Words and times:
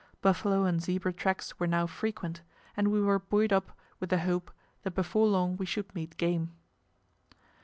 Buffalo 0.19 0.63
and 0.63 0.81
zebra 0.81 1.13
tracks 1.13 1.59
were 1.59 1.67
now 1.67 1.85
frequent, 1.85 2.41
and 2.75 2.87
we 2.91 2.99
were 2.99 3.19
buoyed 3.19 3.53
up 3.53 3.71
with 3.99 4.09
the 4.09 4.21
hope 4.21 4.49
that 4.81 4.95
before 4.95 5.27
long 5.27 5.57
we 5.57 5.65
should 5.67 5.93
meet 5.93 6.17
game. 6.17 6.55